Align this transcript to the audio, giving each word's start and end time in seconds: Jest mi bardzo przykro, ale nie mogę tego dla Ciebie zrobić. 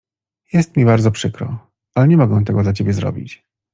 Jest 0.53 0.77
mi 0.77 0.85
bardzo 0.85 1.11
przykro, 1.11 1.67
ale 1.95 2.07
nie 2.07 2.17
mogę 2.17 2.45
tego 2.45 2.63
dla 2.63 2.73
Ciebie 2.73 2.93
zrobić. 2.93 3.43